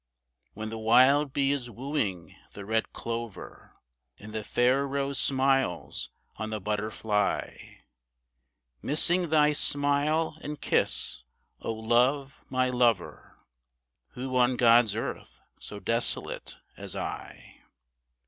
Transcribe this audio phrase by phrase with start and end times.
[0.55, 3.75] When the wild bee is wooing the red clover,
[4.17, 7.55] And the fair rose smiles on the butterfly,
[8.81, 11.23] Missing thy smile and kiss,
[11.61, 13.37] O love, my lover,
[14.13, 17.61] Who on God's earth so desolate as I?